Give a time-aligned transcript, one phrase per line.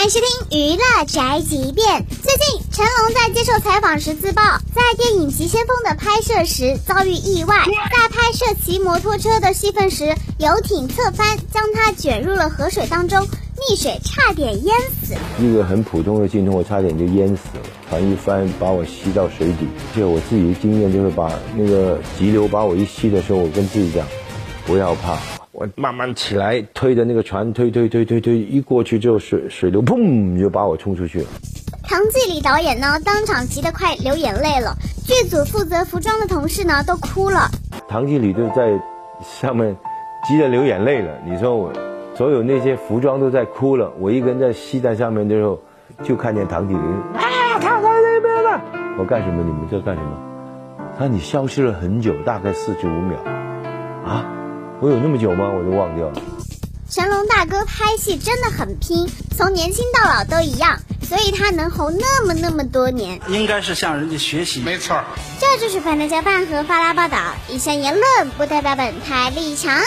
[0.00, 2.06] 看视听娱乐宅急便。
[2.06, 4.40] 最近成龙在接受采访时自曝，
[4.72, 13.26] 在电影《急先锋》的拍摄时遭遇意外，在拍摄骑摩托车的戏份时，游艇侧翻，将他卷入了河水当中，
[13.56, 14.72] 溺水差点淹
[15.02, 15.16] 死。
[15.40, 19.66] 一个很普通的镜头，我差点就淹死了，船一翻把我吸到水底。
[19.96, 24.06] 就我自己的经验，就是把那个急流把我一吸的时候，我跟自己讲，
[24.64, 25.18] 不要怕。
[25.58, 31.26] 我慢慢起来，推着那个船推推推推推，一过去之后水水流砰就把我冲出去了。
[31.82, 37.50] 唐季礼导演呢，当场急得快流眼泪了，剧组负责服装的同事呢都哭了。
[37.88, 38.80] 唐季礼就在
[39.20, 39.76] 上面
[40.28, 41.12] 急得流眼泪了。
[41.26, 41.72] 你说我
[42.14, 45.58] 所有那些服装都在哭了，我一个人在戏在上面的时候，
[46.04, 46.80] 就看见唐季礼
[47.14, 48.62] 啊，他在那边了。
[48.96, 49.42] 我干什么？
[49.42, 50.16] 你们在干什么？
[50.96, 53.18] 他说你消失了很久，大概四十五秒。
[54.78, 54.80] 啊？
[54.80, 55.50] 我有那么久吗？
[55.50, 56.22] 我就忘掉了。
[56.88, 63.20] 成龙大哥拍戏真的很拼，从年轻到老都一样，所以他能红那么那么多年。
[63.28, 65.02] 应该是向人家学习，没错。
[65.38, 69.82] 这就是反正家饭和发拉报道，以上言论不代表本台立场。